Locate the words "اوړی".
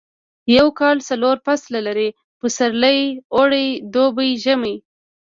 3.35-3.67